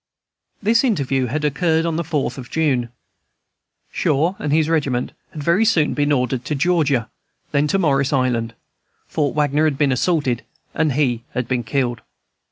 [0.63, 2.89] This interview had occurred on the 4th of June.
[3.91, 7.11] Shaw and his regiment had very soon been ordered to Georgia,
[7.51, 8.55] then to Morris Island;
[9.05, 10.43] Fort Wagner had been assaulted,
[10.73, 12.01] and he had been killed.